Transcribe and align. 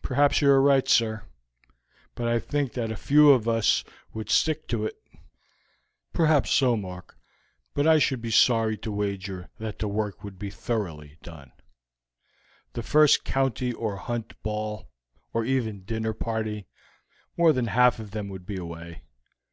"Perhaps 0.00 0.40
you 0.40 0.48
are 0.48 0.62
right, 0.62 0.86
sir; 0.88 1.24
but 2.14 2.28
I 2.28 2.38
think 2.38 2.74
that 2.74 2.92
a 2.92 2.96
few 2.96 3.32
of 3.32 3.48
us 3.48 3.82
would 4.14 4.30
stick 4.30 4.68
to 4.68 4.86
it." 4.86 4.94
"Perhaps 6.12 6.52
so, 6.52 6.76
Mark, 6.76 7.18
but 7.74 7.84
I 7.84 7.98
should 7.98 8.22
be 8.22 8.30
sorry 8.30 8.76
to 8.78 8.92
wager 8.92 9.50
that 9.58 9.80
the 9.80 9.88
work 9.88 10.22
would 10.22 10.38
be 10.38 10.50
thoroughly 10.50 11.18
done. 11.24 11.50
The 12.74 12.84
first 12.84 13.24
county 13.24 13.72
or 13.72 13.96
hunt 13.96 14.40
ball, 14.44 14.88
or 15.32 15.44
even 15.44 15.82
dinner 15.82 16.12
party, 16.12 16.68
more 17.36 17.52
than 17.52 17.66
half 17.66 17.98
of 17.98 18.12
them 18.12 18.28
would 18.28 18.46
be 18.46 18.56
away. 18.56 19.02